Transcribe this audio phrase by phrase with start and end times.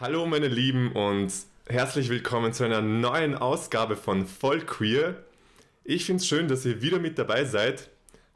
[0.00, 1.32] Hallo meine Lieben und
[1.68, 5.22] herzlich willkommen zu einer neuen Ausgabe von Voll Queer.
[5.84, 7.90] Ich finde es schön, dass ihr wieder mit dabei seid.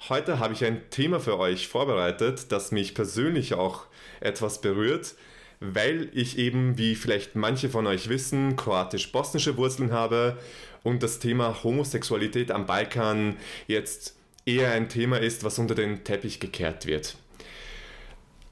[0.09, 3.87] Heute habe ich ein Thema für euch vorbereitet, das mich persönlich auch
[4.21, 5.17] etwas berührt,
[5.59, 10.39] weil ich eben, wie vielleicht manche von euch wissen, kroatisch-bosnische Wurzeln habe
[10.85, 13.37] und das Thema Homosexualität am Balkan
[13.67, 14.15] jetzt
[14.47, 17.17] eher ein Thema ist, was unter den Teppich gekehrt wird.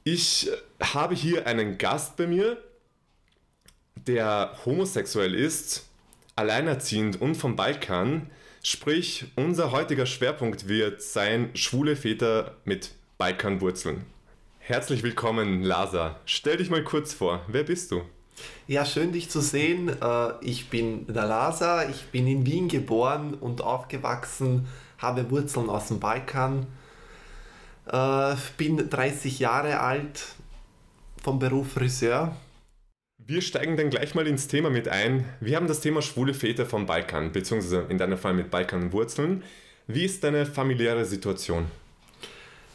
[0.03, 0.51] Ich
[0.83, 2.66] habe hier einen Gast bei mir,
[4.07, 5.87] der homosexuell ist,
[6.37, 8.31] alleinerziehend und vom Balkan.
[8.63, 14.05] Sprich, unser heutiger Schwerpunkt wird sein schwule Väter mit Balkanwurzeln.
[14.59, 16.17] Herzlich willkommen, Lasa.
[16.25, 17.43] Stell dich mal kurz vor.
[17.49, 18.03] Wer bist du?
[18.67, 19.89] Ja, schön dich zu sehen.
[19.89, 21.89] Äh, ich bin der Lasa.
[21.89, 24.67] Ich bin in Wien geboren und aufgewachsen,
[24.99, 26.67] habe Wurzeln aus dem Balkan.
[27.87, 30.35] Äh, bin 30 Jahre alt,
[31.23, 32.37] vom Beruf Friseur
[33.27, 35.25] wir steigen dann gleich mal ins Thema mit ein.
[35.41, 39.43] Wir haben das Thema schwule Väter vom Balkan, beziehungsweise in deinem Fall mit Balkanwurzeln.
[39.89, 41.67] Wie ist deine familiäre Situation?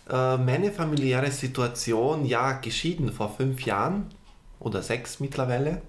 [0.10, 4.08] Äh, meine familiäre Situation, ja, geschieden vor fünf Jahren
[4.60, 5.82] oder sechs mittlerweile.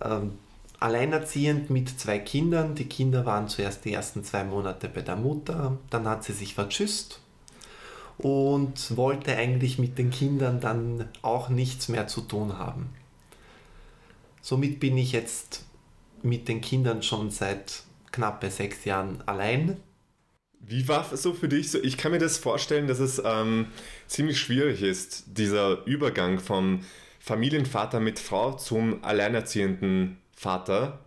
[0.00, 0.38] Ähm,
[0.78, 2.76] alleinerziehend mit zwei Kindern.
[2.76, 6.54] Die Kinder waren zuerst die ersten zwei Monate bei der Mutter, dann hat sie sich
[6.54, 7.20] vertschüsst
[8.18, 12.90] und wollte eigentlich mit den Kindern dann auch nichts mehr zu tun haben.
[14.44, 15.64] Somit bin ich jetzt
[16.22, 19.78] mit den Kindern schon seit knappe sechs Jahren allein.
[20.60, 21.70] Wie war es so für dich?
[21.70, 23.68] So, ich kann mir das vorstellen, dass es ähm,
[24.06, 26.80] ziemlich schwierig ist, dieser Übergang vom
[27.20, 30.98] Familienvater mit Frau zum alleinerziehenden Vater,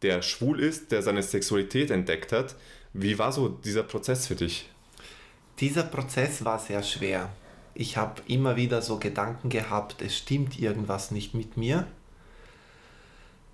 [0.00, 2.56] der schwul ist, der seine Sexualität entdeckt hat.
[2.94, 4.70] Wie war so dieser Prozess für dich?
[5.60, 7.28] Dieser Prozess war sehr schwer.
[7.74, 11.86] Ich habe immer wieder so Gedanken gehabt, es stimmt irgendwas nicht mit mir.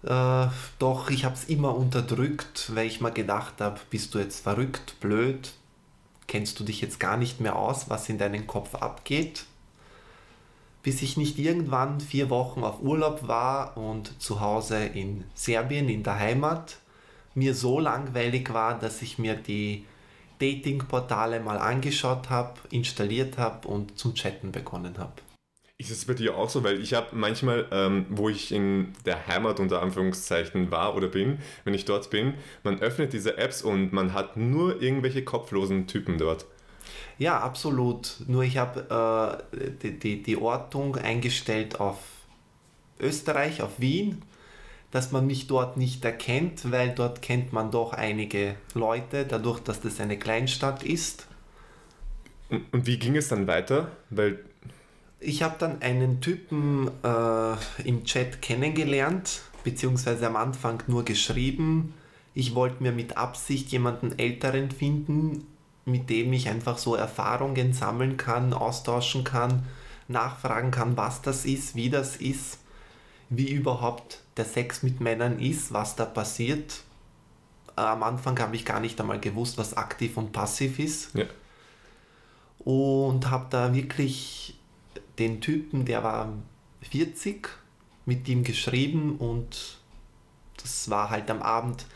[0.03, 0.47] Äh,
[0.79, 5.01] doch ich habe es immer unterdrückt, weil ich mir gedacht habe, bist du jetzt verrückt,
[5.01, 5.53] blöd,
[6.27, 9.47] kennst du dich jetzt gar nicht mehr aus, was in deinem Kopf abgeht.
[10.83, 16.05] Bis ich nicht irgendwann vier Wochen auf Urlaub war und zu Hause in Serbien, in
[16.05, 16.77] der Heimat,
[17.35, 19.85] mir so langweilig war, dass ich mir die
[20.39, 25.15] Datingportale mal angeschaut habe, installiert habe und zum Chatten begonnen habe.
[25.81, 26.65] Ist es bei dir auch so?
[26.65, 31.39] Weil ich habe manchmal, ähm, wo ich in der Heimat unter Anführungszeichen war oder bin,
[31.63, 32.35] wenn ich dort bin,
[32.65, 36.47] man öffnet diese Apps und man hat nur irgendwelche kopflosen Typen dort.
[37.17, 38.17] Ja, absolut.
[38.27, 41.99] Nur ich habe äh, die, die, die Ortung eingestellt auf
[42.99, 44.23] Österreich, auf Wien,
[44.91, 49.81] dass man mich dort nicht erkennt, weil dort kennt man doch einige Leute, dadurch, dass
[49.81, 51.29] das eine Kleinstadt ist.
[52.49, 53.93] Und, und wie ging es dann weiter?
[54.11, 54.41] Weil
[55.21, 61.95] ich habe dann einen Typen äh, im Chat kennengelernt, beziehungsweise am Anfang nur geschrieben.
[62.35, 65.47] Ich wollte mir mit Absicht jemanden Älteren finden,
[65.85, 69.65] mit dem ich einfach so Erfahrungen sammeln kann, austauschen kann,
[70.07, 72.59] nachfragen kann, was das ist, wie das ist,
[73.29, 76.83] wie überhaupt der Sex mit Männern ist, was da passiert.
[77.75, 81.15] Am Anfang habe ich gar nicht einmal gewusst, was aktiv und passiv ist.
[81.15, 81.25] Ja.
[82.59, 84.58] Und habe da wirklich
[85.19, 86.33] den Typen, der war
[86.91, 87.49] 40,
[88.07, 89.79] mit ihm geschrieben und
[90.61, 91.87] das war halt am Abend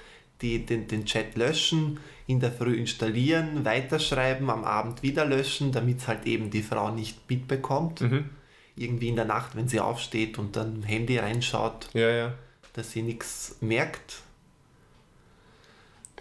[0.43, 5.99] die, den, den Chat löschen, in der Früh installieren, weiterschreiben, am Abend wieder löschen, damit
[5.99, 8.00] es halt eben die Frau nicht mitbekommt.
[8.00, 8.31] Mhm.
[8.77, 12.34] Irgendwie in der Nacht, wenn sie aufsteht und dann Handy reinschaut, ja, ja.
[12.72, 14.22] dass sie nichts merkt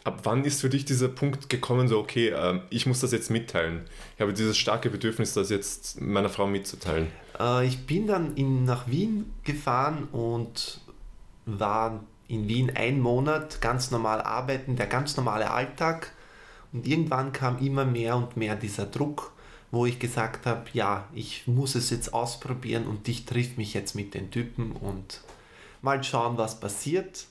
[0.04, 3.30] ab wann ist für dich dieser Punkt gekommen, so, okay, äh, ich muss das jetzt
[3.30, 3.82] mitteilen?
[4.16, 7.08] Ich habe dieses starke Bedürfnis, das jetzt meiner Frau mitzuteilen.
[7.40, 10.82] Äh, ich bin dann in, nach Wien gefahren und
[11.46, 16.14] war in Wien einen Monat ganz normal arbeiten, der ganz normale Alltag.
[16.72, 19.34] Und irgendwann kam immer mehr und mehr dieser Druck,
[19.72, 23.96] wo ich gesagt habe, ja, ich muss es jetzt ausprobieren und dich trifft mich jetzt
[23.96, 25.22] mit den Typen und
[25.82, 27.26] mal schauen, was passiert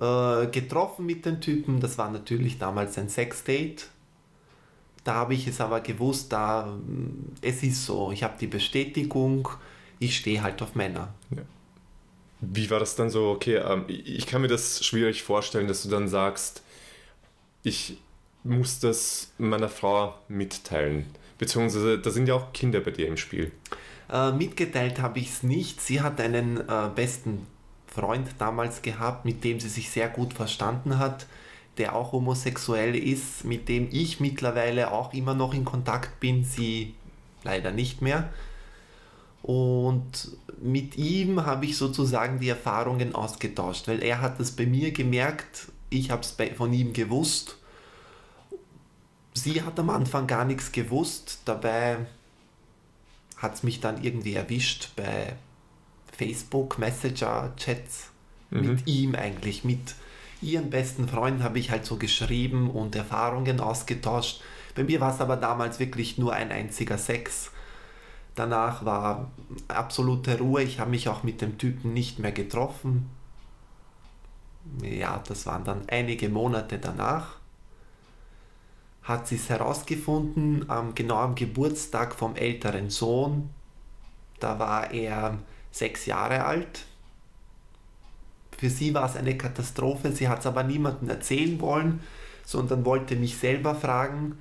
[0.00, 1.80] äh, getroffen mit den Typen.
[1.80, 3.88] Das war natürlich damals ein Sexdate.
[5.04, 8.10] Da habe ich es aber gewusst, da mm, es ist so.
[8.12, 9.48] Ich habe die Bestätigung,
[9.98, 11.14] ich stehe halt auf Männer.
[11.30, 11.42] Ja.
[12.40, 13.30] Wie war das dann so?
[13.30, 16.62] Okay, ähm, ich kann mir das schwierig vorstellen, dass du dann sagst,
[17.62, 17.98] ich
[18.44, 21.06] muss das meiner Frau mitteilen.
[21.38, 23.52] Beziehungsweise da sind ja auch Kinder bei dir im Spiel.
[24.10, 25.80] Äh, mitgeteilt habe ich es nicht.
[25.80, 27.46] Sie hat einen äh, besten
[27.96, 31.26] Freund damals gehabt, mit dem sie sich sehr gut verstanden hat,
[31.78, 36.94] der auch homosexuell ist, mit dem ich mittlerweile auch immer noch in Kontakt bin, sie
[37.42, 38.28] leider nicht mehr.
[39.42, 44.92] Und mit ihm habe ich sozusagen die Erfahrungen ausgetauscht, weil er hat das bei mir
[44.92, 47.56] gemerkt, ich habe es von ihm gewusst.
[49.34, 51.98] Sie hat am Anfang gar nichts gewusst, dabei
[53.36, 55.36] hat es mich dann irgendwie erwischt bei
[56.16, 58.10] Facebook, Messenger, Chats
[58.50, 58.60] mhm.
[58.60, 59.94] mit ihm eigentlich, mit
[60.42, 64.42] ihren besten Freunden habe ich halt so geschrieben und Erfahrungen ausgetauscht.
[64.74, 67.50] Bei mir war es aber damals wirklich nur ein einziger Sex.
[68.34, 69.30] Danach war
[69.68, 70.62] absolute Ruhe.
[70.62, 73.08] Ich habe mich auch mit dem Typen nicht mehr getroffen.
[74.82, 77.36] Ja, das waren dann einige Monate danach.
[79.02, 83.48] Hat sie es herausgefunden, genau am Geburtstag vom älteren Sohn.
[84.40, 85.38] Da war er
[85.76, 86.86] sechs Jahre alt
[88.58, 92.00] für sie war es eine Katastrophe, sie hat es aber niemandem erzählen wollen,
[92.44, 94.38] sondern wollte mich selber fragen.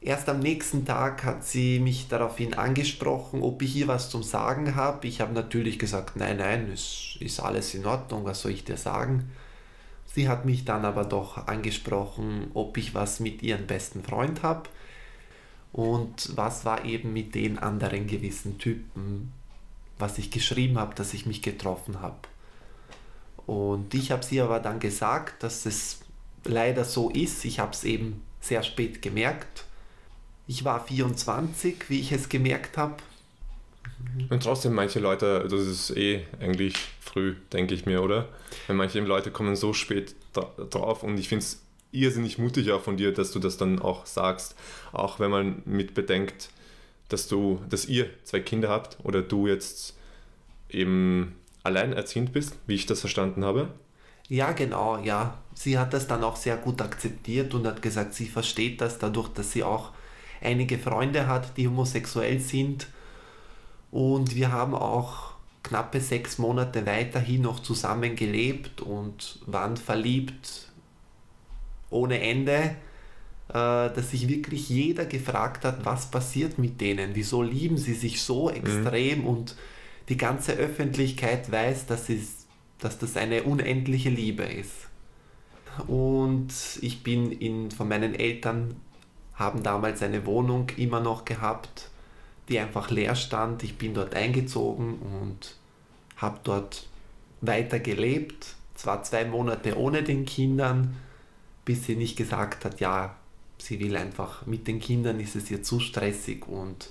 [0.00, 4.74] Erst am nächsten Tag hat sie mich daraufhin angesprochen, ob ich hier was zum Sagen
[4.74, 5.06] habe.
[5.06, 8.76] Ich habe natürlich gesagt, nein, nein, es ist alles in Ordnung, was soll ich dir
[8.76, 9.30] sagen?
[10.06, 14.68] Sie hat mich dann aber doch angesprochen, ob ich was mit ihrem besten Freund habe
[15.72, 19.32] und was war eben mit den anderen gewissen Typen,
[20.02, 22.18] was ich geschrieben habe, dass ich mich getroffen habe.
[23.46, 26.00] Und ich habe sie aber dann gesagt, dass es
[26.44, 27.44] leider so ist.
[27.44, 29.64] Ich habe es eben sehr spät gemerkt.
[30.48, 32.96] Ich war 24, wie ich es gemerkt habe.
[34.28, 38.28] Und trotzdem, manche Leute, das ist eh eigentlich früh, denke ich mir, oder?
[38.66, 41.62] Wenn manche Leute kommen so spät drauf und ich finde es
[41.92, 44.56] irrsinnig mutig auch von dir, dass du das dann auch sagst,
[44.92, 46.50] auch wenn man mit bedenkt,
[47.12, 49.96] dass du, dass ihr zwei Kinder habt oder du jetzt
[50.70, 53.68] eben alleinerziehend bist, wie ich das verstanden habe.
[54.28, 55.38] Ja, genau, ja.
[55.54, 59.28] Sie hat das dann auch sehr gut akzeptiert und hat gesagt, sie versteht das dadurch,
[59.28, 59.92] dass sie auch
[60.40, 62.86] einige Freunde hat, die homosexuell sind.
[63.90, 65.32] Und wir haben auch
[65.62, 70.68] knappe sechs Monate weiterhin noch zusammen gelebt und waren verliebt
[71.90, 72.74] ohne Ende,
[73.52, 78.48] dass sich wirklich jeder gefragt hat, was passiert mit denen, wieso lieben sie sich so
[78.48, 78.56] mhm.
[78.56, 79.26] extrem mhm.
[79.26, 79.56] und
[80.08, 82.46] die ganze Öffentlichkeit weiß, dass, es,
[82.78, 84.88] dass das eine unendliche Liebe ist.
[85.86, 88.76] Und ich bin in, von meinen Eltern,
[89.34, 91.88] haben damals eine Wohnung immer noch gehabt,
[92.48, 93.62] die einfach leer stand.
[93.62, 95.56] Ich bin dort eingezogen und
[96.16, 96.86] habe dort
[97.40, 98.54] weiter gelebt.
[98.74, 100.96] Zwar zwei Monate ohne den Kindern,
[101.64, 103.16] bis sie nicht gesagt hat, ja,
[103.62, 106.90] sie will einfach mit den Kindern, ist es ihr zu stressig und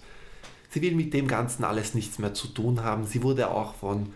[0.74, 3.06] Sie will mit dem Ganzen alles nichts mehr zu tun haben.
[3.06, 4.14] Sie wurde auch von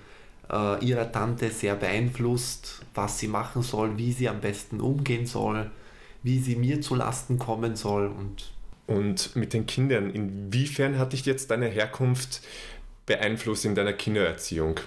[0.50, 5.70] äh, ihrer Tante sehr beeinflusst, was sie machen soll, wie sie am besten umgehen soll,
[6.24, 8.52] wie sie mir zu Lasten kommen soll und
[8.88, 12.42] und mit den Kindern, inwiefern hat dich jetzt deine Herkunft
[13.08, 14.80] beeinflusst in deiner Kindererziehung?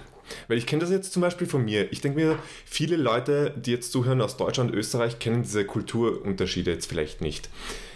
[0.47, 1.91] Weil ich kenne das jetzt zum Beispiel von mir.
[1.91, 6.87] Ich denke mir, viele Leute, die jetzt zuhören aus Deutschland Österreich, kennen diese Kulturunterschiede jetzt
[6.87, 7.49] vielleicht nicht.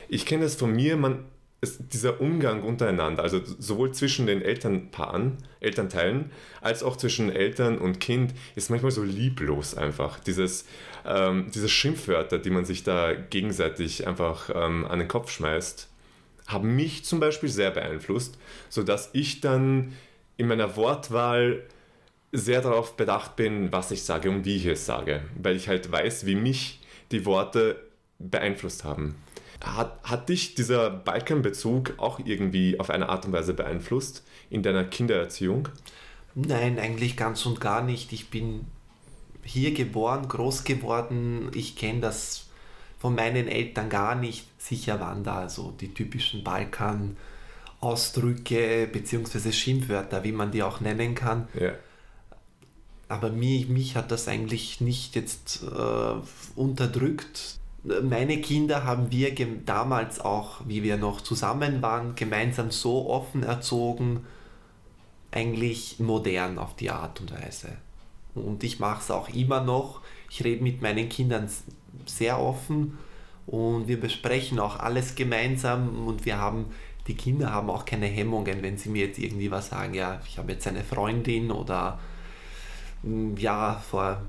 [0.10, 1.26] Ich kenne das von mir, man
[1.64, 8.02] ist dieser Umgang untereinander, also sowohl zwischen den Elternpaaren, Elternteilen, als auch zwischen Eltern und
[8.02, 10.20] Kind, ist manchmal so lieblos einfach.
[10.20, 10.66] Dieses,
[11.06, 15.88] ähm, diese Schimpfwörter, die man sich da gegenseitig einfach ähm, an den Kopf schmeißt,
[16.48, 18.38] haben mich zum Beispiel sehr beeinflusst,
[18.70, 19.94] sodass ich dann
[20.36, 21.64] in meiner Wortwahl
[22.34, 25.92] sehr darauf bedacht bin, was ich sage und wie ich es sage, weil ich halt
[25.92, 27.80] weiß, wie mich die Worte
[28.18, 29.16] beeinflusst haben.
[29.64, 34.84] Hat, hat dich dieser Balkanbezug auch irgendwie auf eine Art und Weise beeinflusst in deiner
[34.84, 35.70] Kindererziehung?
[36.36, 38.12] Nein, eigentlich ganz und gar nicht.
[38.12, 38.66] Ich bin
[39.44, 41.52] hier geboren, groß geworden.
[41.54, 42.48] Ich kenne das
[42.98, 44.48] von meinen Eltern gar nicht.
[44.58, 49.52] Sicher waren da also die typischen Balkan-Ausdrücke bzw.
[49.52, 51.48] Schimpfwörter, wie man die auch nennen kann.
[51.54, 51.74] Ja.
[53.14, 60.22] Aber mich, mich hat das eigentlich nicht jetzt äh, unterdrückt meine Kinder haben wir damals
[60.22, 64.26] auch, wie wir noch zusammen waren, gemeinsam so offen erzogen,
[65.32, 67.70] eigentlich modern auf die Art und Weise.
[68.36, 70.02] Und ich mache es auch immer noch.
[70.30, 71.50] Ich rede mit meinen Kindern
[72.06, 72.98] sehr offen
[73.46, 76.68] und wir besprechen auch alles gemeinsam und wir haben,
[77.08, 80.38] die Kinder haben auch keine Hemmungen, wenn sie mir jetzt irgendwie was sagen, ja, ich
[80.38, 82.00] habe jetzt eine Freundin oder
[83.38, 84.22] ja, vor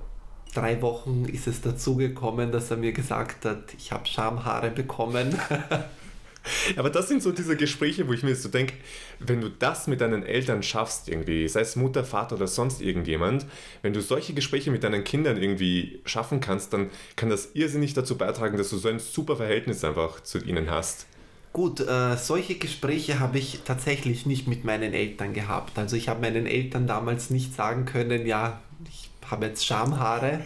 [0.54, 5.38] drei Wochen ist es dazu gekommen, dass er mir gesagt hat, ich habe Schamhaare bekommen.
[6.76, 8.74] Aber das sind so diese Gespräche, wo ich mir so denke,
[9.18, 13.46] wenn du das mit deinen Eltern schaffst, irgendwie, sei es Mutter, Vater oder sonst irgendjemand,
[13.80, 18.18] wenn du solche Gespräche mit deinen Kindern irgendwie schaffen kannst, dann kann das irrsinnig dazu
[18.18, 21.06] beitragen, dass du so ein super Verhältnis einfach zu ihnen hast.
[21.54, 25.78] Gut, äh, solche Gespräche habe ich tatsächlich nicht mit meinen Eltern gehabt.
[25.78, 30.40] Also ich habe meinen Eltern damals nicht sagen können, ja, ich habe jetzt Schamhaare.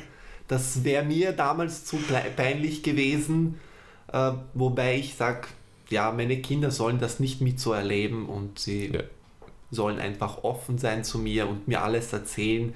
[0.49, 1.97] Das wäre mir damals zu
[2.37, 3.59] peinlich gewesen.
[4.12, 5.49] Äh, wobei ich sage,
[5.88, 9.00] ja, meine Kinder sollen das nicht mit so erleben und sie ja.
[9.71, 12.75] sollen einfach offen sein zu mir und mir alles erzählen.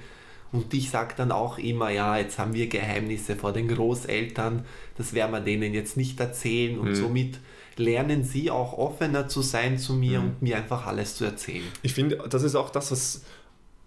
[0.53, 4.63] Und ich sage dann auch immer, ja, jetzt haben wir Geheimnisse vor den Großeltern,
[4.97, 6.95] das werden wir denen jetzt nicht erzählen und mhm.
[6.95, 7.39] somit
[7.75, 10.25] lernen sie auch offener zu sein zu mir mhm.
[10.25, 11.63] und mir einfach alles zu erzählen.
[11.81, 13.23] Ich finde, das ist auch das, was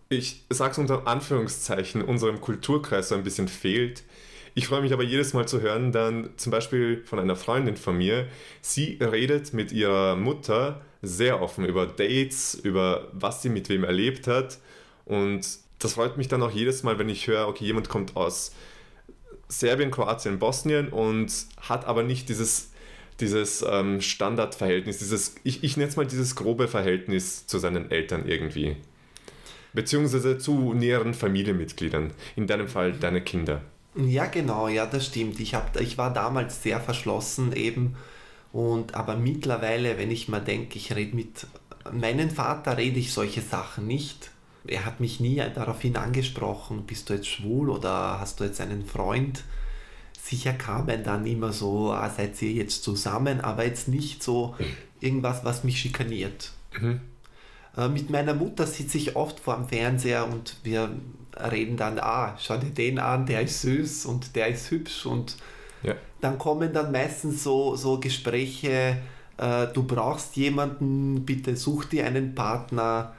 [0.08, 4.02] ich sage es unter Anführungszeichen, unserem Kulturkreis so ein bisschen fehlt.
[4.54, 7.96] Ich freue mich aber jedes Mal zu hören, dann zum Beispiel von einer Freundin von
[7.96, 8.26] mir,
[8.60, 14.26] sie redet mit ihrer Mutter sehr offen über Dates, über was sie mit wem erlebt
[14.26, 14.58] hat.
[15.04, 15.46] Und
[15.78, 18.52] das freut mich dann auch jedes Mal, wenn ich höre, okay, jemand kommt aus
[19.48, 22.70] Serbien, Kroatien, Bosnien und hat aber nicht dieses
[23.20, 28.28] dieses ähm, Standardverhältnis, dieses, ich, ich nenne es mal dieses grobe Verhältnis zu seinen Eltern
[28.28, 28.76] irgendwie.
[29.72, 33.62] Beziehungsweise zu näheren Familienmitgliedern, in deinem Fall deine Kinder.
[33.94, 35.40] Ja, genau, ja, das stimmt.
[35.40, 37.96] Ich, hab, ich war damals sehr verschlossen eben.
[38.52, 41.46] Und aber mittlerweile, wenn ich mal denke, ich rede mit
[41.92, 44.30] meinem Vater, rede ich solche Sachen nicht.
[44.68, 48.84] Er hat mich nie daraufhin angesprochen, bist du jetzt schwul oder hast du jetzt einen
[48.84, 49.42] Freund?
[50.26, 54.56] sicher kamen dann immer so, ah, seid ihr jetzt zusammen, aber jetzt nicht so
[55.00, 56.50] irgendwas, was mich schikaniert.
[56.78, 57.00] Mhm.
[57.76, 60.90] Äh, mit meiner Mutter sitze ich oft vor dem Fernseher und wir
[61.50, 65.36] reden dann, ah, schau dir den an, der ist süß und der ist hübsch und
[65.82, 65.94] ja.
[66.20, 68.98] dann kommen dann meistens so, so Gespräche,
[69.36, 73.14] äh, du brauchst jemanden, bitte such dir einen Partner,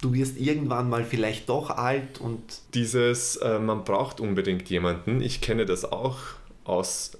[0.00, 2.40] du wirst irgendwann mal vielleicht doch alt und.
[2.74, 6.18] Dieses, äh, man braucht unbedingt jemanden, ich kenne das auch
[6.64, 7.12] aus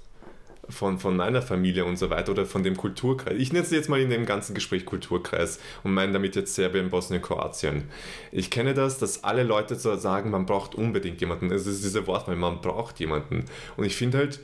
[0.69, 3.35] von, von meiner Familie und so weiter oder von dem Kulturkreis.
[3.39, 6.91] Ich nenne es jetzt mal in dem ganzen Gespräch Kulturkreis und meine damit jetzt Serbien,
[6.91, 7.85] Bosnien, Kroatien.
[8.33, 11.51] Ich kenne das, dass alle Leute so sagen, man braucht unbedingt jemanden.
[11.51, 13.45] Es ist diese Wortwahl, man braucht jemanden.
[13.77, 14.41] Und ich finde halt,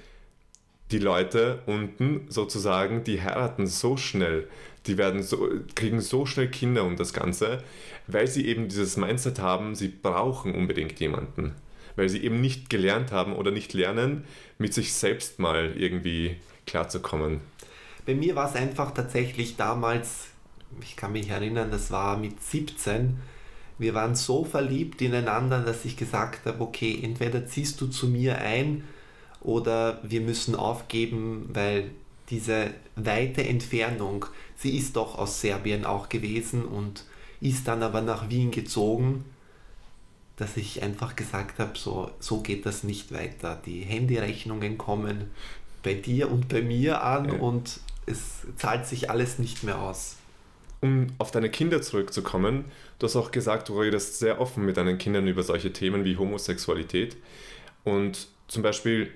[0.90, 4.48] die Leute unten sozusagen, die heiraten so schnell,
[4.86, 7.62] die werden so, kriegen so schnell Kinder und das Ganze,
[8.06, 11.54] weil sie eben dieses Mindset haben, sie brauchen unbedingt jemanden.
[11.94, 14.24] Weil sie eben nicht gelernt haben oder nicht lernen,
[14.58, 16.36] mit sich selbst mal irgendwie
[16.66, 17.40] klarzukommen.
[18.06, 20.28] Bei mir war es einfach tatsächlich damals,
[20.80, 23.18] ich kann mich erinnern, das war mit 17,
[23.78, 28.38] wir waren so verliebt ineinander, dass ich gesagt habe, okay, entweder ziehst du zu mir
[28.38, 28.84] ein
[29.40, 31.90] oder wir müssen aufgeben, weil
[32.32, 34.24] diese weite Entfernung,
[34.56, 37.04] sie ist doch aus Serbien auch gewesen und
[37.42, 39.26] ist dann aber nach Wien gezogen,
[40.36, 43.60] dass ich einfach gesagt habe, so, so geht das nicht weiter.
[43.66, 45.30] Die Handyrechnungen kommen
[45.82, 47.34] bei dir und bei mir an ja.
[47.34, 50.16] und es zahlt sich alles nicht mehr aus.
[50.80, 52.64] Um auf deine Kinder zurückzukommen,
[52.98, 56.16] du hast auch gesagt, du redest sehr offen mit deinen Kindern über solche Themen wie
[56.16, 57.18] Homosexualität.
[57.84, 59.12] Und zum Beispiel,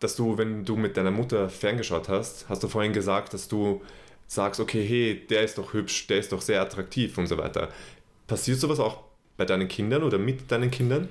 [0.00, 3.82] dass du, wenn du mit deiner Mutter ferngeschaut hast, hast du vorhin gesagt, dass du
[4.26, 7.68] sagst, okay, hey, der ist doch hübsch, der ist doch sehr attraktiv und so weiter.
[8.26, 9.02] Passiert sowas auch
[9.36, 11.08] bei deinen Kindern oder mit deinen Kindern?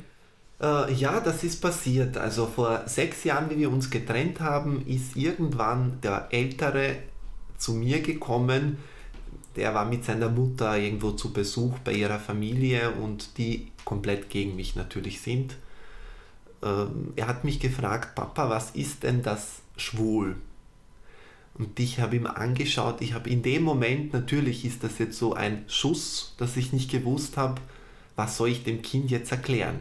[0.62, 2.17] Äh, ja, das ist passiert.
[2.17, 6.98] Also vor sechs Jahren, wie wir uns getrennt haben, ist irgendwann der Ältere
[7.58, 8.77] zu mir gekommen.
[9.56, 14.56] Der war mit seiner Mutter irgendwo zu Besuch bei ihrer Familie und die komplett gegen
[14.56, 15.56] mich natürlich sind.
[16.64, 20.36] Ähm, er hat mich gefragt, Papa, was ist denn das schwul?
[21.58, 25.34] Und ich habe ihm angeschaut, ich habe in dem Moment, natürlich ist das jetzt so
[25.34, 27.60] ein Schuss, dass ich nicht gewusst habe,
[28.16, 29.80] was soll ich dem Kind jetzt erklären.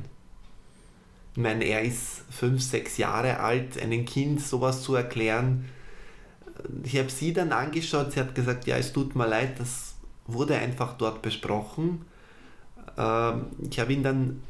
[1.34, 5.66] Ich meine, er ist fünf, sechs Jahre alt, einem Kind sowas zu erklären.
[6.82, 10.56] Ich habe sie dann angeschaut, sie hat gesagt, ja, es tut mir leid, das wurde
[10.56, 12.06] einfach dort besprochen.
[12.96, 14.42] Ähm, ich habe ihn dann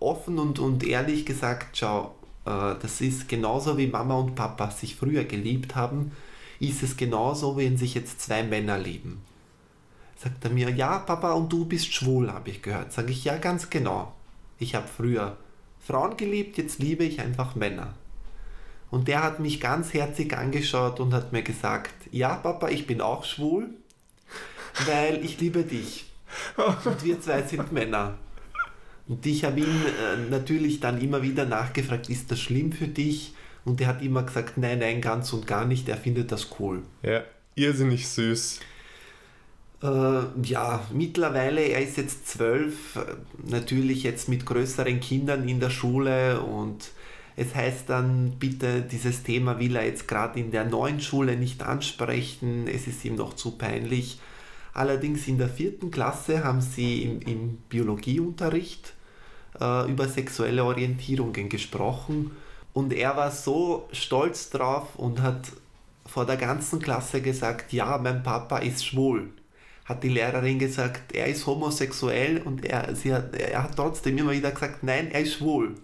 [0.00, 2.14] offen und, und ehrlich gesagt, schau,
[2.44, 6.12] äh, das ist genauso wie Mama und Papa sich früher geliebt haben
[6.60, 9.22] ist es genauso, wenn sich jetzt zwei Männer lieben.
[10.16, 12.92] Sagt er mir, ja, Papa, und du bist schwul, habe ich gehört.
[12.92, 14.14] Sage ich, ja, ganz genau.
[14.58, 15.36] Ich habe früher
[15.78, 17.94] Frauen geliebt, jetzt liebe ich einfach Männer.
[18.90, 23.00] Und der hat mich ganz herzig angeschaut und hat mir gesagt, ja, Papa, ich bin
[23.00, 23.70] auch schwul,
[24.86, 26.06] weil ich liebe dich.
[26.56, 28.18] Und wir zwei sind Männer.
[29.08, 33.34] Und ich habe ihn äh, natürlich dann immer wieder nachgefragt, ist das schlimm für dich?
[33.64, 36.82] Und der hat immer gesagt, nein, nein, ganz und gar nicht, er findet das cool.
[37.02, 37.22] Ja,
[37.54, 38.60] irrsinnig süß.
[39.82, 42.98] Äh, ja, mittlerweile, er ist jetzt zwölf,
[43.46, 46.90] natürlich jetzt mit größeren Kindern in der Schule und
[47.40, 51.62] Es heißt dann, bitte, dieses Thema will er jetzt gerade in der neuen Schule nicht
[51.62, 54.18] ansprechen, es ist ihm noch zu peinlich.
[54.74, 58.94] Allerdings in der vierten Klasse haben sie im, im Biologieunterricht
[59.60, 62.32] äh, über sexuelle Orientierungen gesprochen
[62.72, 65.50] und er war so stolz drauf und hat
[66.06, 69.30] vor der ganzen Klasse gesagt, ja, mein Papa ist schwul.
[69.84, 74.32] Hat die Lehrerin gesagt, er ist homosexuell und er, sie hat, er hat trotzdem immer
[74.32, 75.74] wieder gesagt, nein, er ist schwul.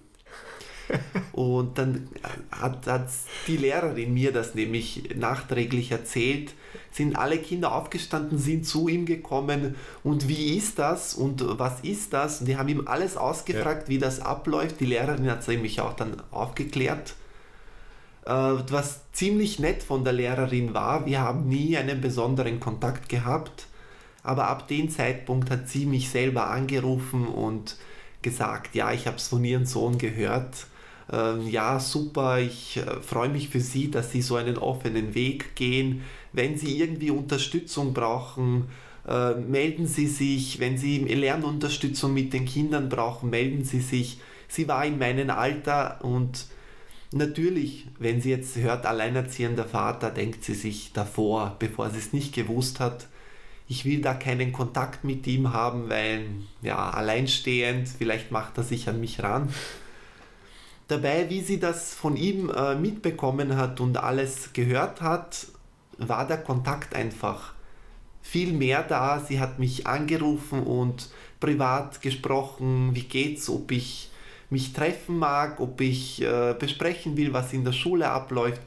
[1.32, 2.08] und dann
[2.50, 3.08] hat, hat
[3.46, 6.52] die Lehrerin mir das nämlich nachträglich erzählt,
[6.90, 12.12] sind alle Kinder aufgestanden, sind zu ihm gekommen und wie ist das und was ist
[12.12, 12.40] das?
[12.40, 13.88] Und die haben ihm alles ausgefragt, ja.
[13.88, 14.80] wie das abläuft.
[14.80, 17.14] Die Lehrerin hat es nämlich auch dann aufgeklärt.
[18.26, 23.66] Äh, was ziemlich nett von der Lehrerin war, wir haben nie einen besonderen Kontakt gehabt,
[24.22, 27.76] aber ab dem Zeitpunkt hat sie mich selber angerufen und
[28.22, 30.66] gesagt, ja, ich habe es von ihrem Sohn gehört.
[31.12, 35.54] Ähm, ja, super, ich äh, freue mich für Sie, dass Sie so einen offenen Weg
[35.54, 36.02] gehen.
[36.32, 38.68] Wenn Sie irgendwie Unterstützung brauchen,
[39.06, 40.60] äh, melden Sie sich.
[40.60, 44.18] Wenn Sie Lernunterstützung mit den Kindern brauchen, melden Sie sich.
[44.48, 46.46] Sie war in meinem Alter und
[47.14, 52.34] natürlich, wenn sie jetzt hört, alleinerziehender Vater, denkt sie sich davor, bevor sie es nicht
[52.34, 53.06] gewusst hat,
[53.66, 56.26] ich will da keinen Kontakt mit ihm haben, weil
[56.60, 59.48] ja, alleinstehend, vielleicht macht er sich an mich ran.
[60.88, 65.46] Dabei, wie sie das von ihm äh, mitbekommen hat und alles gehört hat,
[65.98, 67.54] war der Kontakt einfach
[68.20, 69.20] viel mehr da.
[69.20, 71.08] Sie hat mich angerufen und
[71.40, 74.10] privat gesprochen, wie geht's, ob ich
[74.50, 78.60] mich treffen mag, ob ich äh, besprechen will, was in der Schule abläuft.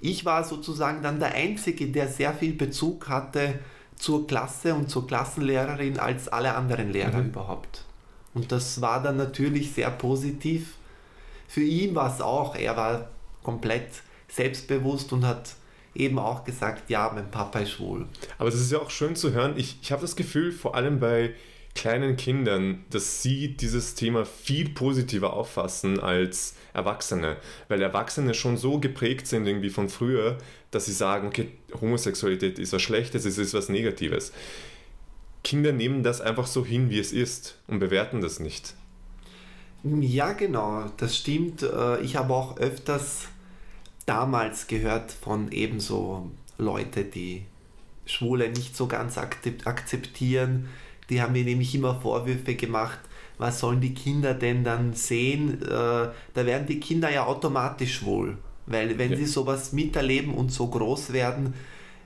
[0.00, 3.58] Ich war sozusagen dann der Einzige, der sehr viel Bezug hatte
[3.96, 7.28] zur Klasse und zur Klassenlehrerin als alle anderen Lehrer mhm.
[7.28, 7.84] überhaupt.
[8.32, 10.74] Und das war dann natürlich sehr positiv.
[11.50, 13.10] Für ihn war es auch, er war
[13.42, 13.88] komplett
[14.28, 15.56] selbstbewusst und hat
[15.96, 18.06] eben auch gesagt, ja, mein Papa ist schwul.
[18.38, 19.54] Aber es ist ja auch schön zu hören.
[19.56, 21.34] Ich, ich habe das Gefühl, vor allem bei
[21.74, 27.36] kleinen Kindern, dass sie dieses Thema viel positiver auffassen als Erwachsene.
[27.66, 30.38] Weil Erwachsene schon so geprägt sind irgendwie von früher,
[30.70, 31.48] dass sie sagen, okay,
[31.80, 34.32] Homosexualität ist was Schlechtes, es ist was Negatives.
[35.42, 38.74] Kinder nehmen das einfach so hin, wie es ist und bewerten das nicht.
[39.82, 41.62] Ja, genau, das stimmt.
[41.62, 43.28] Äh, ich habe auch öfters
[44.06, 47.44] damals gehört von ebenso Leute, die
[48.04, 50.68] Schwule nicht so ganz akzeptieren,
[51.08, 52.98] die haben mir nämlich immer Vorwürfe gemacht,
[53.38, 55.62] was sollen die Kinder denn dann sehen?
[55.62, 58.36] Äh, da werden die Kinder ja automatisch wohl.
[58.66, 59.16] Weil wenn ja.
[59.16, 61.54] sie sowas miterleben und so groß werden,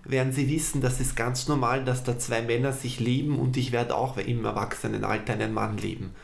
[0.05, 3.73] werden sie wissen, das ist ganz normal, dass da zwei Männer sich lieben und ich
[3.73, 6.15] werde auch im Erwachsenenalter einen Mann lieben.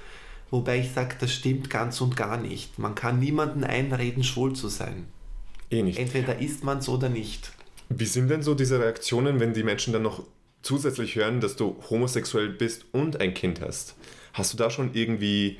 [0.50, 2.78] Wobei ich sage, das stimmt ganz und gar nicht.
[2.78, 5.06] Man kann niemanden einreden, schwul zu sein.
[5.70, 5.98] Eh nicht.
[5.98, 7.52] Entweder ist man es oder nicht.
[7.88, 10.24] Wie sind denn so diese Reaktionen, wenn die Menschen dann noch
[10.62, 13.94] zusätzlich hören, dass du homosexuell bist und ein Kind hast.
[14.32, 15.58] Hast du da schon irgendwie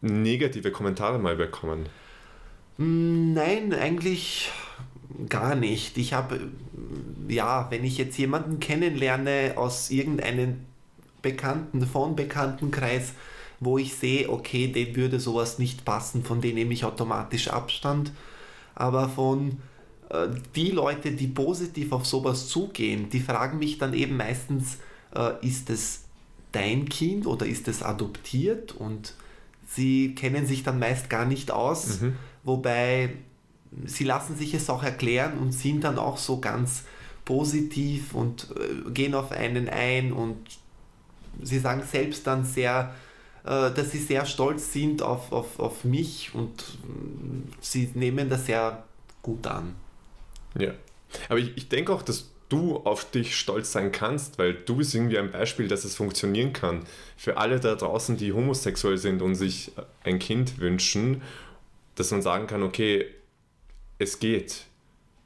[0.00, 1.88] negative Kommentare mal bekommen?
[2.76, 4.50] Mm, nein, eigentlich
[5.28, 5.96] gar nicht.
[5.98, 6.40] Ich habe,
[7.28, 10.60] ja, wenn ich jetzt jemanden kennenlerne aus irgendeinem
[11.22, 13.14] bekannten, von bekannten Kreis,
[13.60, 18.12] wo ich sehe, okay, dem würde sowas nicht passen, von dem nehme ich automatisch Abstand.
[18.74, 19.58] Aber von
[20.10, 24.78] äh, die Leute, die positiv auf sowas zugehen, die fragen mich dann eben meistens,
[25.14, 26.04] äh, ist es
[26.52, 28.72] dein Kind oder ist es adoptiert?
[28.72, 29.14] Und
[29.66, 32.16] sie kennen sich dann meist gar nicht aus, mhm.
[32.44, 33.10] wobei
[33.84, 36.84] sie lassen sich es auch erklären und sind dann auch so ganz
[37.24, 40.38] positiv und äh, gehen auf einen ein und
[41.42, 42.94] sie sagen selbst dann sehr,
[43.48, 48.84] dass sie sehr stolz sind auf, auf, auf mich und äh, sie nehmen das sehr
[49.22, 49.74] gut an.
[50.58, 50.72] Ja.
[51.30, 54.94] Aber ich, ich denke auch, dass du auf dich stolz sein kannst, weil du bist
[54.94, 56.84] irgendwie ein Beispiel, dass es funktionieren kann.
[57.16, 59.72] Für alle da draußen, die homosexuell sind und sich
[60.04, 61.22] ein Kind wünschen,
[61.94, 63.06] dass man sagen kann, okay,
[63.98, 64.64] es geht.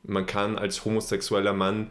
[0.04, 1.90] Man kann als homosexueller Mann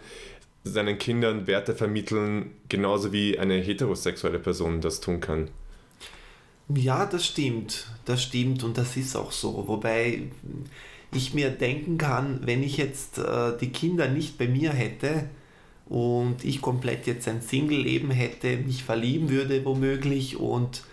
[0.64, 5.50] seinen Kindern Werte vermitteln, genauso wie eine heterosexuelle Person das tun kann.
[6.70, 7.88] Ja, das stimmt.
[8.06, 9.68] Das stimmt und das ist auch so.
[9.68, 10.24] Wobei
[11.14, 15.30] ich mir denken kann, wenn ich jetzt äh, die Kinder nicht bei mir hätte
[15.88, 20.84] und ich komplett jetzt ein Single-Leben hätte, mich verlieben würde womöglich und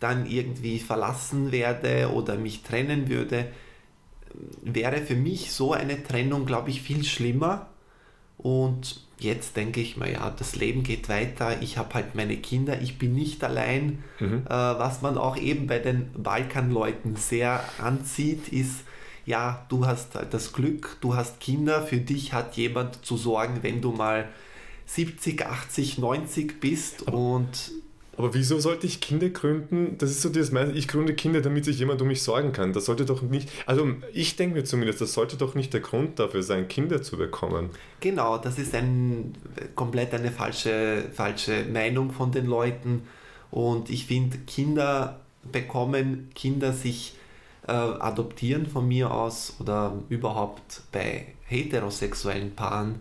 [0.00, 3.46] dann irgendwie verlassen werde oder mich trennen würde,
[4.62, 7.68] wäre für mich so eine Trennung, glaube ich, viel schlimmer.
[8.38, 12.80] Und jetzt denke ich mir, ja, das Leben geht weiter, ich habe halt meine Kinder,
[12.80, 14.02] ich bin nicht allein.
[14.20, 14.44] Mhm.
[14.46, 18.84] Äh, was man auch eben bei den Balkanleuten sehr anzieht, ist,
[19.26, 23.58] ja, du hast halt das Glück, du hast Kinder, für dich hat jemand zu sorgen,
[23.62, 24.28] wenn du mal
[24.86, 27.72] 70, 80, 90 bist aber, und
[28.16, 29.96] aber wieso sollte ich Kinder gründen?
[29.98, 30.76] Das ist so das meiste.
[30.76, 32.72] Ich gründe Kinder, damit sich jemand um mich sorgen kann.
[32.72, 33.48] Das sollte doch nicht.
[33.66, 37.16] Also ich denke mir zumindest, das sollte doch nicht der Grund dafür sein, Kinder zu
[37.16, 37.70] bekommen.
[38.00, 39.34] Genau, das ist ein
[39.74, 43.02] komplett eine falsche, falsche Meinung von den Leuten.
[43.50, 47.14] Und ich finde, Kinder bekommen, Kinder sich
[47.66, 53.00] äh, adoptieren von mir aus oder überhaupt bei heterosexuellen Paaren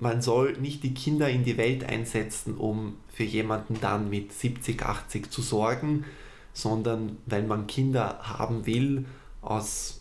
[0.00, 4.82] man soll nicht die Kinder in die Welt einsetzen, um für jemanden dann mit 70,
[4.82, 6.04] 80 zu sorgen,
[6.52, 9.04] sondern weil man Kinder haben will
[9.42, 10.00] aus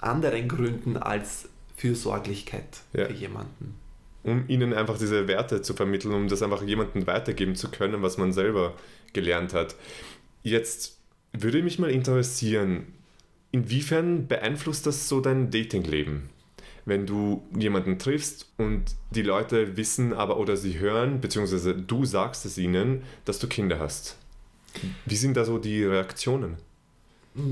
[0.00, 3.06] anderen Gründen als Fürsorglichkeit ja.
[3.06, 3.74] für jemanden.
[4.24, 8.18] Um ihnen einfach diese Werte zu vermitteln, um das einfach jemandem weitergeben zu können, was
[8.18, 8.74] man selber
[9.12, 9.76] gelernt hat.
[10.42, 10.98] Jetzt
[11.32, 12.86] würde mich mal interessieren,
[13.52, 16.30] inwiefern beeinflusst das so dein Datingleben?
[16.84, 22.44] Wenn du jemanden triffst und die Leute wissen aber oder sie hören, beziehungsweise du sagst
[22.46, 24.16] es ihnen, dass du Kinder hast.
[25.06, 26.56] Wie sind da so die Reaktionen?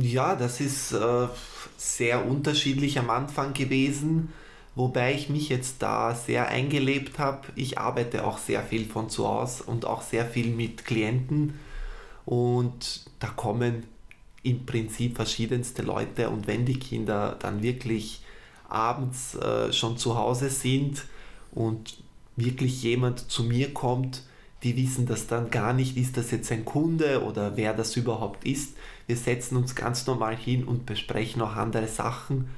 [0.01, 1.29] Ja, das ist äh,
[1.77, 4.33] sehr unterschiedlich am Anfang gewesen,
[4.75, 7.49] wobei ich mich jetzt da sehr eingelebt habe.
[7.55, 11.59] Ich arbeite auch sehr viel von zu Hause und auch sehr viel mit Klienten
[12.25, 13.85] und da kommen
[14.43, 18.21] im Prinzip verschiedenste Leute und wenn die Kinder dann wirklich
[18.69, 21.05] abends äh, schon zu Hause sind
[21.53, 22.03] und
[22.37, 24.23] wirklich jemand zu mir kommt,
[24.63, 28.45] die wissen das dann gar nicht, ist das jetzt ein Kunde oder wer das überhaupt
[28.45, 28.77] ist.
[29.07, 32.49] Wir setzen uns ganz normal hin und besprechen auch andere Sachen.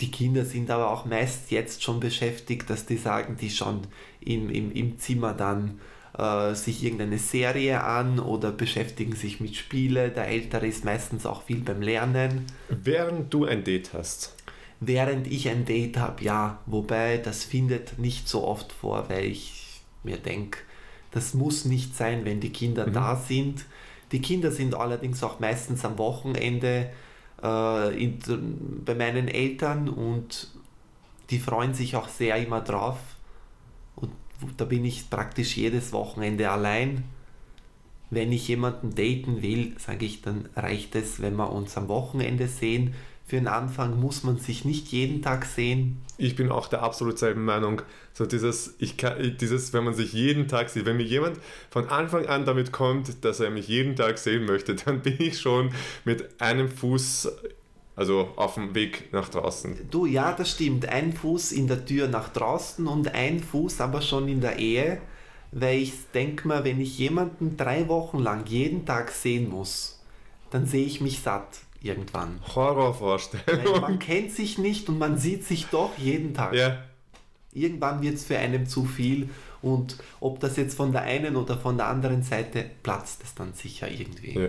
[0.00, 3.82] Die Kinder sind aber auch meist jetzt schon beschäftigt, dass die sagen, die schauen
[4.20, 5.80] im, im, im Zimmer dann
[6.16, 10.10] äh, sich irgendeine Serie an oder beschäftigen sich mit Spiele.
[10.10, 12.46] Der Ältere ist meistens auch viel beim Lernen.
[12.68, 14.34] Während du ein Date hast,
[14.84, 16.58] während ich ein Date habe, ja.
[16.66, 20.58] Wobei das findet nicht so oft vor, weil ich mir denke,
[21.12, 22.92] das muss nicht sein, wenn die Kinder mhm.
[22.92, 23.64] da sind.
[24.10, 26.90] Die Kinder sind allerdings auch meistens am Wochenende
[27.42, 28.18] äh, in,
[28.84, 30.48] bei meinen Eltern und
[31.30, 32.98] die freuen sich auch sehr immer drauf.
[33.94, 34.10] Und
[34.56, 37.04] da bin ich praktisch jedes Wochenende allein.
[38.10, 42.48] Wenn ich jemanden daten will, sage ich, dann reicht es, wenn wir uns am Wochenende
[42.48, 42.94] sehen
[43.32, 46.02] für den Anfang muss man sich nicht jeden Tag sehen.
[46.18, 47.80] Ich bin auch der absolut selben Meinung.
[48.12, 51.38] So dieses, ich kann, dieses, wenn man sich jeden Tag sieht, wenn mir jemand
[51.70, 55.40] von Anfang an damit kommt, dass er mich jeden Tag sehen möchte, dann bin ich
[55.40, 55.70] schon
[56.04, 57.32] mit einem Fuß
[57.96, 59.78] also auf dem Weg nach draußen.
[59.90, 60.86] Du, ja, das stimmt.
[60.90, 65.00] Ein Fuß in der Tür nach draußen und ein Fuß aber schon in der Ehe.
[65.52, 70.02] Weil ich denke mir, wenn ich jemanden drei Wochen lang jeden Tag sehen muss,
[70.50, 72.40] dann sehe ich mich satt irgendwann.
[72.54, 73.80] Horrorvorstellung.
[73.80, 76.54] man kennt sich nicht und man sieht sich doch jeden Tag.
[76.54, 76.78] Ja.
[77.52, 79.28] Irgendwann wird es für einen zu viel
[79.60, 83.52] und ob das jetzt von der einen oder von der anderen Seite platzt es dann
[83.52, 84.38] sicher irgendwie.
[84.38, 84.48] Ja.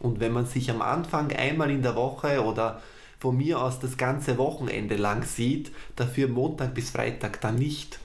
[0.00, 2.80] Und wenn man sich am Anfang einmal in der Woche oder
[3.18, 7.98] von mir aus das ganze Wochenende lang sieht, dafür Montag bis Freitag dann nicht,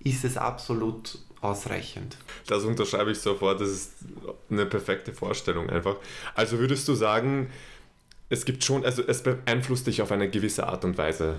[0.00, 2.16] ist es absolut ausreichend.
[2.46, 3.92] Das unterschreibe ich sofort, das ist
[4.48, 5.96] eine perfekte Vorstellung einfach.
[6.34, 7.50] Also würdest du sagen,
[8.32, 11.36] es gibt schon, also es beeinflusst dich auf eine gewisse Art und Weise,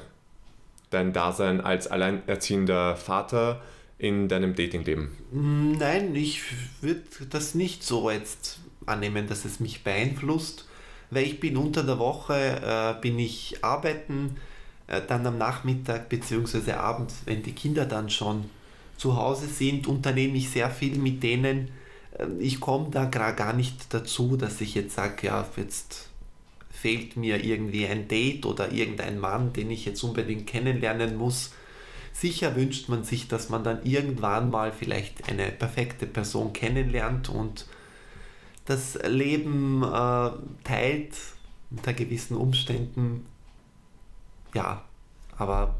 [0.92, 3.62] dein Dasein als alleinerziehender Vater
[3.98, 5.10] in deinem Datingleben?
[5.32, 6.44] Nein, ich
[6.82, 7.02] würde
[7.32, 10.68] das nicht so jetzt annehmen, dass es mich beeinflusst,
[11.10, 14.38] weil ich bin unter der Woche, äh, bin ich arbeiten,
[14.86, 16.74] äh, dann am Nachmittag bzw.
[16.74, 18.52] abends, wenn die Kinder dann schon
[18.98, 21.72] zu Hause sind, unternehme ich sehr viel mit denen.
[22.20, 26.13] Äh, ich komme da gar nicht dazu, dass ich jetzt sage, ja, jetzt
[26.74, 31.54] fehlt mir irgendwie ein Date oder irgendein Mann, den ich jetzt unbedingt kennenlernen muss.
[32.12, 37.68] Sicher wünscht man sich, dass man dann irgendwann mal vielleicht eine perfekte Person kennenlernt und
[38.66, 40.32] das Leben äh,
[40.64, 41.16] teilt
[41.70, 43.26] unter gewissen Umständen.
[44.54, 44.84] Ja,
[45.38, 45.76] aber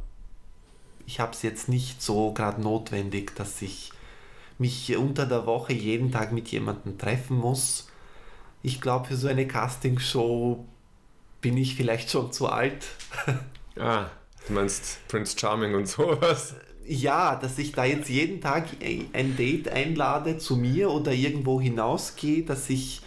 [1.06, 3.92] ich habe es jetzt nicht so gerade notwendig, dass ich
[4.58, 7.90] mich unter der Woche jeden Tag mit jemandem treffen muss.
[8.62, 10.66] Ich glaube, für so eine Castingshow
[11.44, 12.88] bin ich vielleicht schon zu alt.
[13.80, 14.06] ah,
[14.48, 16.56] du meinst Prince Charming und sowas?
[16.88, 18.68] Ja, dass ich da jetzt jeden Tag
[19.14, 23.02] ein Date einlade zu mir oder irgendwo hinausgehe, dass ich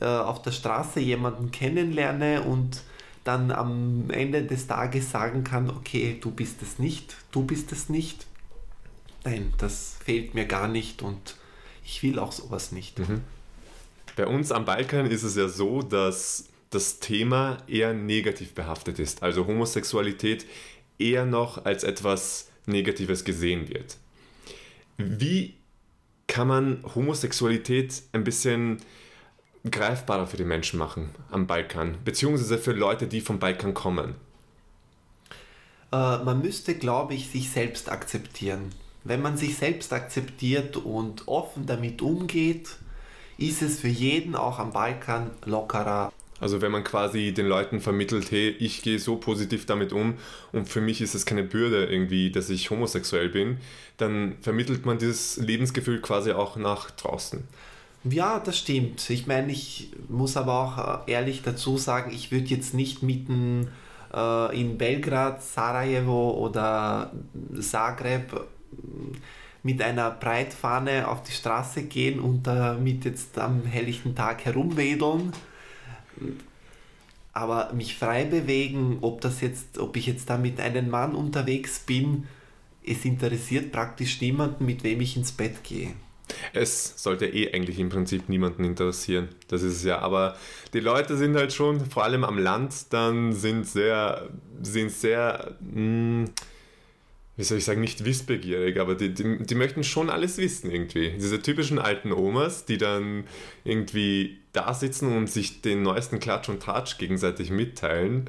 [0.00, 2.82] äh, auf der Straße jemanden kennenlerne und
[3.24, 7.88] dann am Ende des Tages sagen kann, okay, du bist es nicht, du bist es
[7.88, 8.26] nicht.
[9.24, 11.36] Nein, das fehlt mir gar nicht und
[11.84, 12.98] ich will auch sowas nicht.
[12.98, 13.22] Mhm.
[14.16, 19.22] Bei uns am Balkan ist es ja so, dass das Thema eher negativ behaftet ist.
[19.22, 20.46] Also Homosexualität
[20.98, 23.96] eher noch als etwas Negatives gesehen wird.
[24.96, 25.54] Wie
[26.26, 28.78] kann man Homosexualität ein bisschen
[29.68, 34.14] greifbarer für die Menschen machen am Balkan, beziehungsweise für Leute, die vom Balkan kommen?
[35.92, 38.70] Äh, man müsste, glaube ich, sich selbst akzeptieren.
[39.04, 42.76] Wenn man sich selbst akzeptiert und offen damit umgeht,
[43.38, 46.12] ist es für jeden auch am Balkan lockerer.
[46.40, 50.14] Also wenn man quasi den Leuten vermittelt, hey, ich gehe so positiv damit um
[50.52, 53.58] und für mich ist es keine Bürde irgendwie, dass ich homosexuell bin,
[53.96, 57.42] dann vermittelt man dieses Lebensgefühl quasi auch nach draußen.
[58.04, 59.10] Ja, das stimmt.
[59.10, 63.68] Ich meine, ich muss aber auch äh, ehrlich dazu sagen, ich würde jetzt nicht mitten
[64.14, 67.12] äh, in Belgrad, Sarajevo oder
[67.60, 68.46] Zagreb
[69.62, 75.32] mit einer Breitfahne auf die Straße gehen und damit jetzt am helllichten Tag herumwedeln.
[77.32, 81.80] Aber mich frei bewegen, ob das jetzt, ob ich jetzt da mit einem Mann unterwegs
[81.80, 82.26] bin,
[82.84, 85.92] es interessiert praktisch niemanden, mit wem ich ins Bett gehe.
[86.52, 89.28] Es sollte eh eigentlich im Prinzip niemanden interessieren.
[89.48, 89.98] Das ist es ja.
[90.00, 90.36] Aber
[90.72, 94.28] die Leute sind halt schon, vor allem am Land, dann sind sehr,
[94.62, 96.24] sind sehr, mh, hm,
[97.38, 101.10] wie soll ich sagen, nicht wissbegierig, aber die, die, die möchten schon alles wissen irgendwie.
[101.10, 103.24] Diese typischen alten Omas, die dann
[103.62, 108.28] irgendwie da sitzen und sich den neuesten Klatsch und Tratsch gegenseitig mitteilen.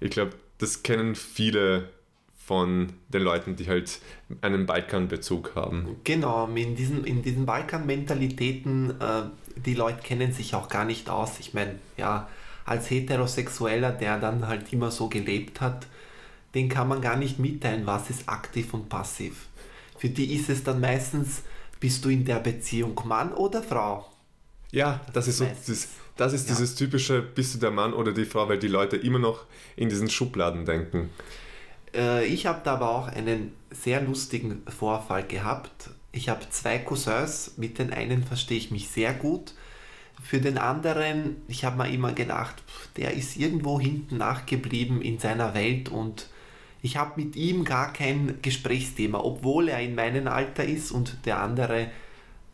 [0.00, 1.88] Ich glaube, das kennen viele
[2.36, 4.00] von den Leuten, die halt
[4.42, 5.96] einen Balkan-Bezug haben.
[6.04, 9.22] Genau, in diesen, in diesen Balkan-Mentalitäten, äh,
[9.64, 11.40] die Leute kennen sich auch gar nicht aus.
[11.40, 12.28] Ich meine, ja,
[12.66, 15.86] als Heterosexueller, der dann halt immer so gelebt hat,
[16.54, 19.46] den kann man gar nicht mitteilen, was ist aktiv und passiv.
[19.98, 21.42] Für die ist es dann meistens,
[21.80, 24.06] bist du in der Beziehung Mann oder Frau?
[24.70, 26.54] Ja, das ist so, das, das ist ja.
[26.54, 29.44] dieses typische, bist du der Mann oder die Frau, weil die Leute immer noch
[29.76, 31.10] in diesen Schubladen denken.
[31.94, 35.90] Äh, ich habe da aber auch einen sehr lustigen Vorfall gehabt.
[36.10, 39.54] Ich habe zwei Cousins, mit den einen verstehe ich mich sehr gut.
[40.22, 42.62] Für den anderen, ich habe mir immer gedacht,
[42.96, 46.28] der ist irgendwo hinten nachgeblieben in seiner Welt und
[46.82, 51.40] ich habe mit ihm gar kein Gesprächsthema, obwohl er in meinem Alter ist und der
[51.40, 51.88] andere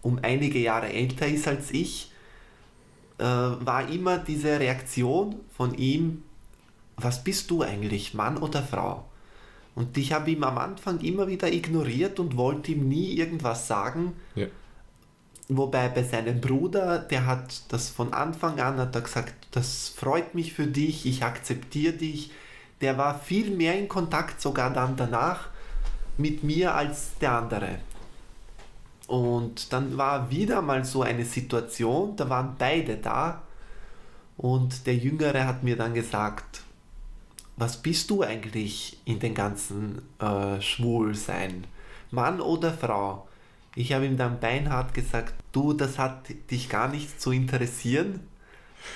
[0.03, 2.13] um einige Jahre älter ist als ich,
[3.19, 6.23] äh, war immer diese Reaktion von ihm,
[6.97, 9.05] was bist du eigentlich, Mann oder Frau?
[9.75, 14.15] Und ich habe ihn am Anfang immer wieder ignoriert und wollte ihm nie irgendwas sagen.
[14.35, 14.47] Ja.
[15.49, 20.35] Wobei bei seinem Bruder, der hat das von Anfang an, hat er gesagt, das freut
[20.35, 22.31] mich für dich, ich akzeptiere dich.
[22.81, 25.49] Der war viel mehr in Kontakt sogar dann danach
[26.17, 27.79] mit mir als der andere.
[29.07, 33.43] Und dann war wieder mal so eine Situation, da waren beide da
[34.37, 36.63] und der Jüngere hat mir dann gesagt,
[37.57, 41.65] was bist du eigentlich in den ganzen äh, Schwulsein?
[42.11, 43.27] Mann oder Frau?
[43.75, 48.21] Ich habe ihm dann beinhart gesagt, du, das hat dich gar nicht zu interessieren,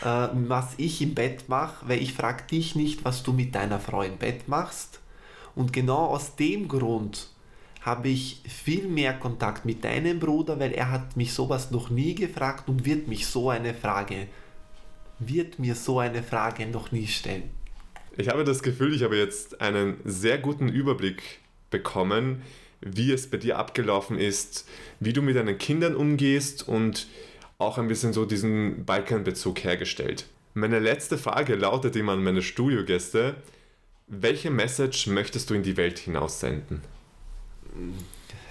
[0.02, 3.80] äh, was ich im Bett mache, weil ich frage dich nicht, was du mit deiner
[3.80, 5.00] Frau im Bett machst.
[5.54, 7.28] Und genau aus dem Grund
[7.82, 12.14] habe ich viel mehr Kontakt mit deinem Bruder, weil er hat mich sowas noch nie
[12.14, 14.28] gefragt und wird mich so eine Frage,
[15.18, 17.50] wird mir so eine Frage noch nie stellen.
[18.16, 21.40] Ich habe das Gefühl, ich habe jetzt einen sehr guten Überblick
[21.70, 22.42] bekommen,
[22.80, 24.68] wie es bei dir abgelaufen ist,
[25.00, 27.08] wie du mit deinen Kindern umgehst und
[27.62, 30.26] auch ein bisschen so diesen Balkan-Bezug hergestellt.
[30.54, 33.36] Meine letzte Frage lautet immer an meine Studiogäste,
[34.06, 36.82] welche Message möchtest du in die Welt hinaussenden?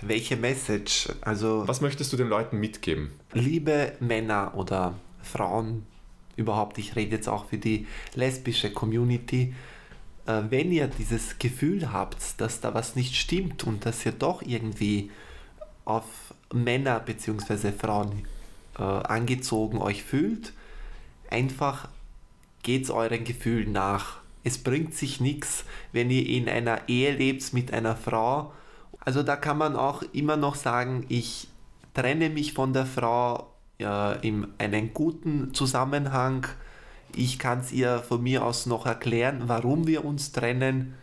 [0.02, 1.10] Welche Message?
[1.21, 3.12] Also was möchtest du den Leuten mitgeben?
[3.34, 5.86] Liebe Männer oder Frauen,
[6.36, 9.54] überhaupt, ich rede jetzt auch für die lesbische Community,
[10.26, 14.41] äh, wenn ihr dieses Gefühl habt, dass da was nicht stimmt und dass ihr doch
[14.41, 15.12] irgendwie
[15.86, 16.06] auf
[16.52, 17.71] Männer bzw.
[17.71, 18.26] Frauen
[18.77, 20.53] äh, angezogen euch fühlt,
[21.29, 21.89] einfach
[22.63, 24.17] geht es euren Gefühlen nach.
[24.43, 28.53] Es bringt sich nichts, wenn ihr in einer Ehe lebt mit einer Frau.
[28.99, 31.47] Also da kann man auch immer noch sagen, ich
[31.93, 36.47] trenne mich von der Frau äh, in einem guten Zusammenhang.
[37.15, 40.95] Ich kann es ihr von mir aus noch erklären, warum wir uns trennen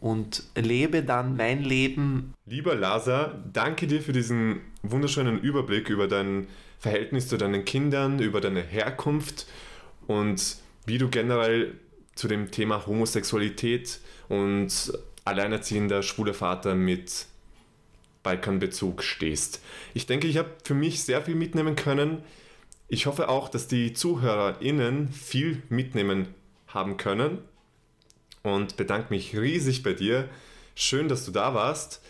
[0.00, 2.34] und lebe dann mein Leben.
[2.46, 6.48] Lieber Lasa, danke dir für diesen wunderschönen Überblick über dein
[6.78, 9.46] Verhältnis zu deinen Kindern, über deine Herkunft
[10.06, 11.74] und wie du generell
[12.14, 14.92] zu dem Thema Homosexualität und
[15.24, 17.26] alleinerziehender schwuler Vater mit
[18.22, 19.62] Balkanbezug stehst.
[19.94, 22.22] Ich denke, ich habe für mich sehr viel mitnehmen können.
[22.88, 26.28] Ich hoffe auch, dass die ZuhörerInnen viel mitnehmen
[26.66, 27.38] haben können
[28.42, 30.28] und bedanke mich riesig bei dir.
[30.74, 32.02] Schön, dass du da warst.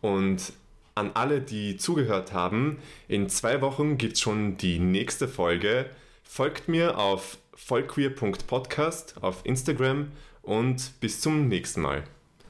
[0.00, 0.52] Und
[0.96, 5.86] an alle, die zugehört haben, in zwei Wochen gibt es schon die nächste Folge.
[6.24, 10.08] Folgt mir auf vollqueer.podcast auf Instagram
[10.42, 12.04] und bis zum nächsten Mal.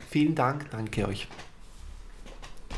[0.09, 1.29] Vielen Dank, danke euch.